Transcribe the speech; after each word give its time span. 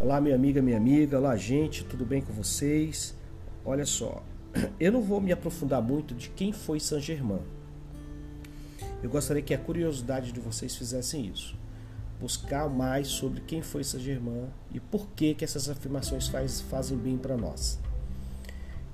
Olá, 0.00 0.20
minha 0.20 0.36
amiga, 0.36 0.62
minha 0.62 0.76
amiga. 0.76 1.18
Olá, 1.18 1.36
gente, 1.36 1.84
tudo 1.84 2.06
bem 2.06 2.22
com 2.22 2.32
vocês? 2.32 3.16
Olha 3.64 3.84
só, 3.84 4.22
eu 4.78 4.92
não 4.92 5.02
vou 5.02 5.20
me 5.20 5.32
aprofundar 5.32 5.82
muito 5.82 6.14
de 6.14 6.30
quem 6.30 6.52
foi 6.52 6.78
Saint 6.78 7.02
Germain. 7.02 7.40
Eu 9.02 9.10
gostaria 9.10 9.42
que 9.42 9.52
a 9.52 9.58
curiosidade 9.58 10.30
de 10.30 10.38
vocês 10.38 10.76
fizessem 10.76 11.26
isso. 11.26 11.56
Buscar 12.20 12.70
mais 12.70 13.08
sobre 13.08 13.40
quem 13.40 13.60
foi 13.60 13.82
Saint 13.82 14.04
Germain 14.04 14.46
e 14.72 14.78
por 14.78 15.08
que, 15.16 15.34
que 15.34 15.44
essas 15.44 15.68
afirmações 15.68 16.28
faz, 16.28 16.60
fazem 16.60 16.96
bem 16.96 17.18
para 17.18 17.36
nós. 17.36 17.80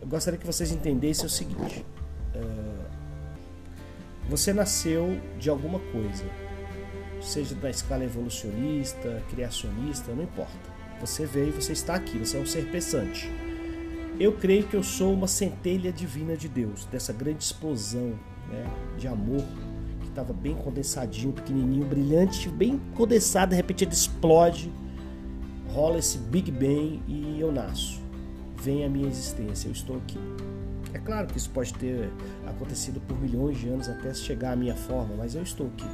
Eu 0.00 0.08
gostaria 0.08 0.40
que 0.40 0.46
vocês 0.46 0.72
entendessem 0.72 1.26
o 1.26 1.30
seguinte: 1.30 1.84
uh, 2.34 2.86
você 4.30 4.50
nasceu 4.50 5.20
de 5.38 5.50
alguma 5.50 5.78
coisa, 5.78 6.24
seja 7.20 7.54
da 7.54 7.68
escala 7.68 8.02
evolucionista, 8.02 9.22
criacionista, 9.28 10.10
não 10.14 10.22
importa. 10.22 10.85
Você 11.00 11.26
veio, 11.26 11.52
você 11.52 11.72
está 11.72 11.94
aqui, 11.94 12.18
você 12.18 12.36
é 12.36 12.40
um 12.40 12.46
ser 12.46 12.70
pensante. 12.70 13.30
Eu 14.18 14.32
creio 14.32 14.66
que 14.66 14.74
eu 14.74 14.82
sou 14.82 15.12
uma 15.12 15.28
centelha 15.28 15.92
divina 15.92 16.36
de 16.36 16.48
Deus, 16.48 16.86
dessa 16.86 17.12
grande 17.12 17.44
explosão 17.44 18.14
né, 18.50 18.64
de 18.96 19.06
amor 19.06 19.44
que 20.00 20.08
estava 20.08 20.32
bem 20.32 20.54
condensadinho, 20.54 21.32
pequenininho, 21.32 21.84
brilhante, 21.84 22.48
bem 22.48 22.80
condensado, 22.94 23.50
de 23.50 23.56
repente 23.56 23.84
ele 23.84 23.92
explode, 23.92 24.72
rola 25.68 25.98
esse 25.98 26.16
Big 26.16 26.50
Bang 26.50 27.02
e 27.06 27.36
eu 27.38 27.52
nasço. 27.52 28.00
Vem 28.62 28.84
a 28.84 28.88
minha 28.88 29.06
existência, 29.06 29.68
eu 29.68 29.72
estou 29.72 29.98
aqui. 29.98 30.18
É 30.94 30.98
claro 30.98 31.26
que 31.26 31.36
isso 31.36 31.50
pode 31.50 31.74
ter 31.74 32.10
acontecido 32.46 32.98
por 33.00 33.20
milhões 33.20 33.58
de 33.58 33.68
anos 33.68 33.86
até 33.86 34.14
chegar 34.14 34.52
à 34.52 34.56
minha 34.56 34.74
forma, 34.74 35.14
mas 35.14 35.34
eu 35.34 35.42
estou 35.42 35.66
aqui. 35.66 35.84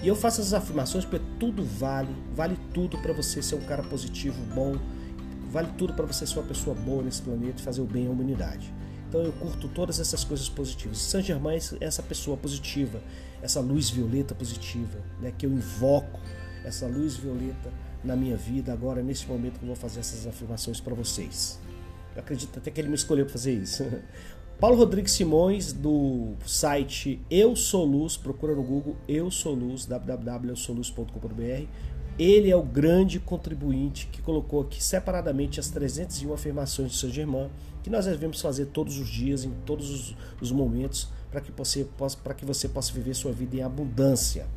E 0.00 0.06
eu 0.06 0.14
faço 0.14 0.40
essas 0.40 0.54
afirmações 0.54 1.04
porque 1.04 1.24
tudo 1.40 1.64
vale, 1.64 2.14
vale 2.34 2.56
tudo 2.72 2.96
para 2.98 3.12
você 3.12 3.42
ser 3.42 3.56
um 3.56 3.60
cara 3.60 3.82
positivo, 3.82 4.40
bom, 4.54 4.76
vale 5.50 5.68
tudo 5.76 5.92
para 5.92 6.06
você 6.06 6.26
ser 6.26 6.38
uma 6.38 6.46
pessoa 6.46 6.74
boa 6.74 7.02
nesse 7.02 7.20
planeta 7.20 7.60
e 7.60 7.62
fazer 7.62 7.80
o 7.80 7.84
bem 7.84 8.06
à 8.06 8.10
humanidade. 8.10 8.72
Então 9.08 9.22
eu 9.22 9.32
curto 9.32 9.68
todas 9.68 9.98
essas 9.98 10.22
coisas 10.22 10.48
positivas. 10.48 10.98
Saint 10.98 11.24
Germain 11.24 11.56
é 11.56 11.84
essa 11.84 12.02
pessoa 12.02 12.36
positiva, 12.36 13.02
essa 13.42 13.58
luz 13.58 13.90
violeta 13.90 14.34
positiva, 14.34 14.98
né, 15.20 15.32
que 15.36 15.46
eu 15.46 15.50
invoco 15.50 16.20
essa 16.64 16.86
luz 16.86 17.16
violeta 17.16 17.72
na 18.04 18.14
minha 18.14 18.36
vida 18.36 18.72
agora 18.72 19.02
nesse 19.02 19.26
momento 19.26 19.58
que 19.58 19.64
eu 19.64 19.68
vou 19.68 19.76
fazer 19.76 20.00
essas 20.00 20.26
afirmações 20.26 20.80
para 20.80 20.94
vocês. 20.94 21.58
Eu 22.14 22.20
acredito 22.20 22.58
até 22.58 22.70
que 22.70 22.80
ele 22.80 22.88
me 22.88 22.94
escolheu 22.94 23.24
para 23.24 23.32
fazer 23.32 23.52
isso. 23.52 23.84
Paulo 24.60 24.76
Rodrigues 24.76 25.12
Simões, 25.12 25.72
do 25.72 26.34
site 26.44 27.22
Eu 27.30 27.54
Sou 27.54 27.84
Luz, 27.84 28.16
procura 28.16 28.56
no 28.56 28.62
Google 28.64 28.96
Eu 29.06 29.30
Sou 29.30 29.54
Luz, 29.54 29.86
www.eusouluz.com.br. 29.86 31.68
Ele 32.18 32.50
é 32.50 32.56
o 32.56 32.62
grande 32.64 33.20
contribuinte 33.20 34.08
que 34.08 34.20
colocou 34.20 34.62
aqui 34.62 34.82
separadamente 34.82 35.60
as 35.60 35.68
301 35.70 36.34
afirmações 36.34 36.90
de 36.90 36.96
São 36.96 37.08
Germain, 37.08 37.48
que 37.84 37.88
nós 37.88 38.06
devemos 38.06 38.40
fazer 38.40 38.66
todos 38.66 38.98
os 38.98 39.08
dias, 39.08 39.44
em 39.44 39.52
todos 39.64 39.90
os, 39.90 40.16
os 40.40 40.50
momentos, 40.50 41.08
para 41.30 41.40
que, 41.40 41.52
você 41.52 41.86
que 42.36 42.44
você 42.44 42.68
possa 42.68 42.92
viver 42.92 43.14
sua 43.14 43.30
vida 43.30 43.54
em 43.54 43.62
abundância. 43.62 44.48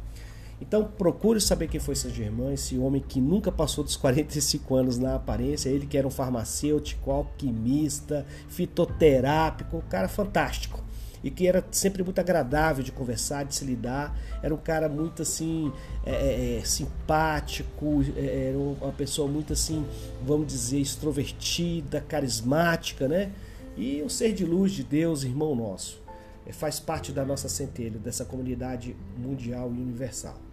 Então 0.62 0.84
procure 0.86 1.42
saber 1.42 1.68
quem 1.68 1.80
foi 1.80 1.96
Saint 1.96 2.14
Germain, 2.14 2.54
esse 2.54 2.78
homem 2.78 3.04
que 3.06 3.20
nunca 3.20 3.52
passou 3.52 3.84
dos 3.84 3.96
45 3.98 4.76
anos 4.76 4.98
na 5.00 5.16
aparência, 5.16 5.70
ele 5.70 5.88
que 5.88 5.98
era 5.98 6.08
um 6.08 6.12
farmacêutico, 6.12 7.10
alquimista, 7.10 8.26
fitoterápico, 8.48 9.78
um 9.78 9.82
cara 9.82 10.08
fantástico. 10.08 10.80
E 11.24 11.30
que 11.30 11.48
era 11.48 11.64
sempre 11.72 12.04
muito 12.04 12.20
agradável 12.20 12.84
de 12.84 12.92
conversar, 12.92 13.44
de 13.44 13.54
se 13.54 13.64
lidar. 13.64 14.18
Era 14.42 14.54
um 14.54 14.58
cara 14.58 14.90
muito 14.90 15.22
assim, 15.22 15.72
é, 16.04 16.12
é, 16.12 16.58
é 16.60 16.64
simpático, 16.64 18.04
é, 18.16 18.50
era 18.50 18.58
uma 18.58 18.92
pessoa 18.92 19.28
muito 19.28 19.54
assim, 19.54 19.86
vamos 20.26 20.48
dizer, 20.48 20.80
extrovertida, 20.80 22.02
carismática, 22.02 23.08
né? 23.08 23.32
E 23.78 24.02
um 24.04 24.10
ser 24.10 24.34
de 24.34 24.46
luz 24.46 24.72
de 24.72 24.84
Deus, 24.84 25.24
irmão 25.24 25.56
nosso. 25.56 26.02
É, 26.46 26.52
faz 26.52 26.80
parte 26.80 27.12
da 27.12 27.24
nossa 27.24 27.48
centelha, 27.48 28.00
dessa 28.00 28.26
comunidade 28.26 28.96
mundial 29.16 29.72
e 29.72 29.80
universal. 29.80 30.51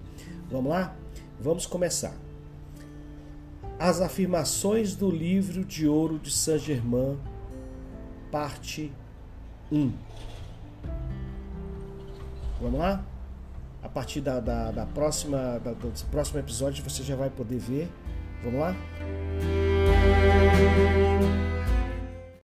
Vamos 0.51 0.71
lá? 0.71 0.95
Vamos 1.41 1.67
começar. 1.67 2.15
As 3.79 4.01
afirmações 4.01 4.97
do 4.97 5.11
livro 5.11 5.65
de 5.65 5.87
ouro 5.87 6.19
de 6.19 6.31
Saint-Germain, 6.31 7.19
parte 8.31 8.93
1. 9.71 9.93
Vamos 12.61 12.81
lá? 12.81 13.05
A 13.83 13.89
partir 13.89 14.21
da, 14.21 14.41
da, 14.41 14.73
da 14.73 14.87
próxima, 14.87 15.61
da, 15.61 15.73
do 15.73 15.93
próximo 16.11 16.41
episódio 16.41 16.83
você 16.83 17.03
já 17.03 17.15
vai 17.15 17.31
poder 17.31 17.59
ver. 17.59 17.89
Vamos 18.43 18.61
lá? 18.61 18.75